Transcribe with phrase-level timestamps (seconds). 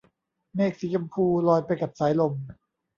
[0.55, 2.33] เมฆสีชมพูลอยไปกับสายลม